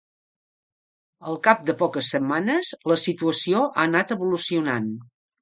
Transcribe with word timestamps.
Al 1.31 1.37
cap 1.47 1.61
de 1.67 1.75
poques 1.81 2.09
setmanes, 2.15 2.73
la 2.93 2.99
situació 3.03 3.63
ha 3.69 3.85
anat 3.87 4.17
evolucionant. 4.19 4.91